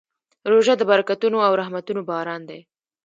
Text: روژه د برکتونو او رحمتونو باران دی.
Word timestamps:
روژه 0.51 0.73
د 0.77 0.81
برکتونو 0.91 1.37
او 1.47 1.53
رحمتونو 1.61 2.01
باران 2.09 2.41
دی. 2.49 2.59